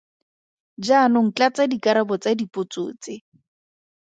Jaanong 0.85 1.29
tlatsa 1.35 1.63
dikarabo 1.71 2.15
tsa 2.21 2.31
dipotso 2.39 2.83
tse. 3.01 3.13